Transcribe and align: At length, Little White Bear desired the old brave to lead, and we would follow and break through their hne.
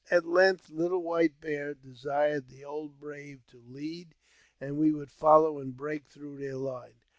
At 0.09 0.25
length, 0.25 0.71
Little 0.71 1.03
White 1.03 1.39
Bear 1.39 1.75
desired 1.75 2.47
the 2.49 2.65
old 2.65 2.99
brave 2.99 3.45
to 3.51 3.59
lead, 3.59 4.15
and 4.59 4.75
we 4.79 4.91
would 4.91 5.11
follow 5.11 5.59
and 5.59 5.77
break 5.77 6.07
through 6.07 6.37
their 6.39 6.55
hne. 6.55 6.93